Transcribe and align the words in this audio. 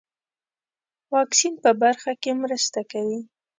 واکسین 1.13 1.53
په 1.63 1.71
برخه 1.81 2.11
کې 2.21 2.31
مرسته 2.43 2.79
کوي. 2.91 3.19